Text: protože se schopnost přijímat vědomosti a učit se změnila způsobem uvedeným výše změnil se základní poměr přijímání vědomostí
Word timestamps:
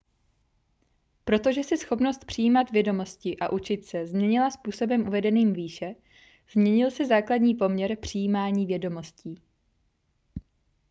protože 1.25 1.63
se 1.63 1.77
schopnost 1.77 2.25
přijímat 2.25 2.71
vědomosti 2.71 3.37
a 3.39 3.49
učit 3.51 3.85
se 3.85 4.07
změnila 4.07 4.51
způsobem 4.51 5.07
uvedeným 5.07 5.53
výše 5.53 5.95
změnil 6.51 6.91
se 6.91 7.05
základní 7.05 7.55
poměr 7.55 7.97
přijímání 7.99 8.65
vědomostí 8.65 9.41